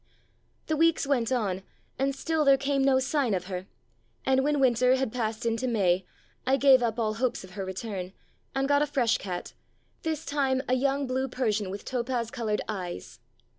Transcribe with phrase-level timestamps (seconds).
[0.65, 1.61] The weeks went on,
[1.99, 3.67] and still there came no sign 2 43 "Puss cat" of her,
[4.25, 6.07] and when winter had passed into May
[6.43, 8.13] I gave up all hopes of her return,
[8.55, 9.53] and got a fresh cat,
[10.01, 13.19] this time a young blue Persian with topaz coloured eyes.